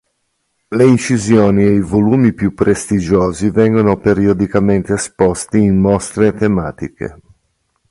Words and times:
Le 0.69 0.83
incisioni 0.87 1.63
e 1.63 1.73
i 1.73 1.79
volumi 1.79 2.33
più 2.33 2.55
prestigiosi 2.55 3.51
vengono 3.51 3.97
periodicamente 3.97 4.95
esposti 4.95 5.59
in 5.61 5.77
mostre 5.79 6.33
tematiche. 6.33 7.19